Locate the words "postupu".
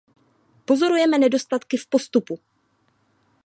1.87-2.35